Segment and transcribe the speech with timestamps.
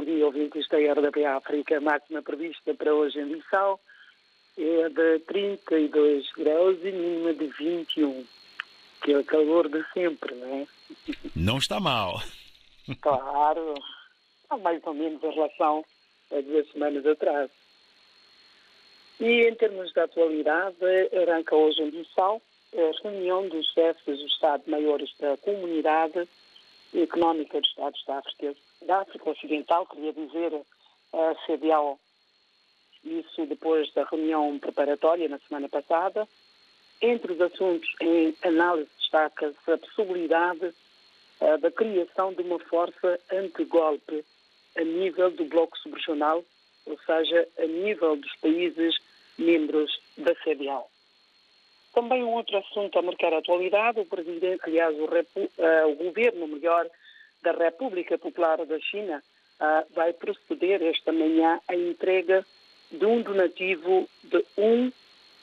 [0.00, 1.76] bom dia, ouvintes da RDP África.
[1.76, 3.78] A máxima prevista para hoje em Bissau
[4.56, 8.24] é de 32 graus e mínima de 21,
[9.02, 10.66] que é o calor de sempre, não é?
[11.36, 12.22] Não está mal.
[13.02, 13.74] Claro,
[14.42, 15.84] está mais ou menos em relação
[16.32, 17.50] a duas semanas atrás.
[19.20, 20.76] E em termos de atualidade,
[21.12, 22.40] arranca hoje em Bissau
[22.74, 26.26] a reunião dos chefes dos Estado-Maiores da Comunidade
[26.94, 30.60] Económica dos Estados da África, da África Ocidental, queria dizer
[31.12, 31.98] a CDAO.
[33.04, 36.28] Isso depois da reunião preparatória na semana passada.
[37.00, 40.66] Entre os assuntos em análise destaca-se a possibilidade
[41.40, 44.24] uh, da criação de uma força anti-golpe
[44.76, 46.44] a nível do bloco subregional,
[46.86, 48.98] ou seja, a nível dos países
[49.38, 50.90] membros da CDAO.
[51.92, 56.46] Também um outro assunto a marcar a atualidade, o presidente, aliás, o, uh, o governo,
[56.46, 56.88] melhor,
[57.42, 59.22] da República Popular da China
[59.60, 62.46] uh, vai proceder esta manhã à entrega
[62.92, 64.44] de um donativo de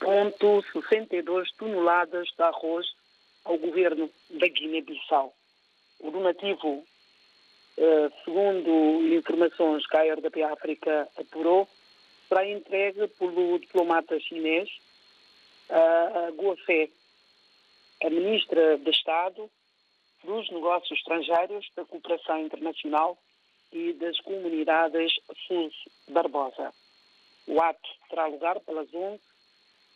[0.00, 2.86] 1,62 toneladas de arroz
[3.44, 5.34] ao governo da Guiné-Bissau.
[6.00, 6.68] O donativo,
[7.76, 11.68] uh, segundo informações que a RDP África apurou,
[12.28, 14.70] será entregue pelo diplomata chinês
[15.70, 16.88] a Guafé,
[18.02, 19.50] a ministra de Estado
[20.24, 23.16] dos Negócios Estrangeiros, da Cooperação Internacional
[23.72, 25.12] e das Comunidades
[25.46, 25.74] SUS
[26.08, 26.72] Barbosa.
[27.46, 29.20] O ato terá lugar pelas 11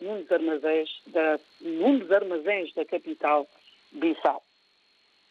[0.00, 3.46] num dos armazéns da, num dos armazéns da capital
[3.92, 4.42] Bissau.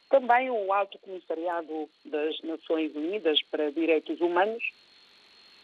[0.10, 4.64] Também o Alto Comissariado das Nações Unidas para Direitos Humanos,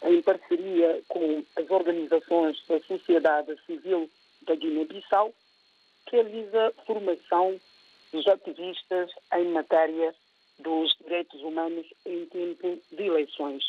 [0.02, 4.10] em parceria com as organizações da sociedade civil
[4.42, 5.34] da Guiné-Bissau,
[6.10, 7.60] realiza formação
[8.12, 10.14] dos ativistas em matéria
[10.58, 13.64] dos direitos humanos em tempo de eleições.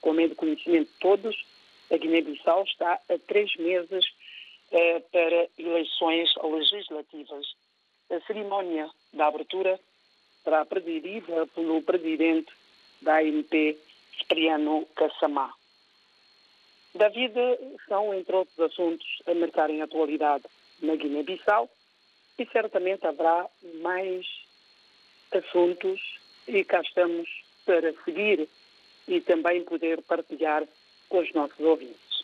[0.00, 1.36] Como é de conhecimento de todos,
[1.90, 4.04] a Guiné-Bissau está a três meses
[4.70, 7.54] eh, para eleições legislativas.
[8.10, 9.78] A cerimónia da abertura
[10.44, 12.52] será presidida pelo presidente
[13.02, 13.78] da ANP,
[14.18, 15.52] Cipriano Cassamá.
[16.94, 17.58] Da vida
[17.88, 20.44] são, entre outros assuntos, a marcarem atualidade
[20.82, 21.68] na Guiné-Bissau
[22.38, 23.46] e certamente haverá
[23.80, 24.26] mais
[25.32, 26.00] assuntos
[26.48, 27.28] e cá estamos
[27.64, 28.48] para seguir
[29.06, 30.66] e também poder partilhar
[31.08, 32.09] com os nossos ouvintes.